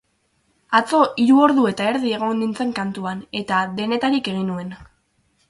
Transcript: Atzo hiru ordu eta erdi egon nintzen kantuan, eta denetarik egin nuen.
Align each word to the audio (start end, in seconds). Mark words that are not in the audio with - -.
Atzo 0.77 1.01
hiru 1.23 1.35
ordu 1.47 1.65
eta 1.73 1.89
erdi 1.89 2.15
egon 2.21 2.41
nintzen 2.45 2.73
kantuan, 2.81 3.23
eta 3.43 3.61
denetarik 3.83 4.33
egin 4.35 4.51
nuen. 4.51 4.75